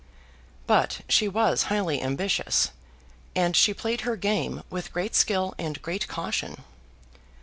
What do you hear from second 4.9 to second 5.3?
great